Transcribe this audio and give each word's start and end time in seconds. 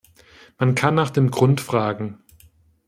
Man 0.57 0.73
kann 0.73 0.95
nach 0.95 1.11
dem 1.11 1.29
Grund 1.29 1.61
fragen. 1.61 2.23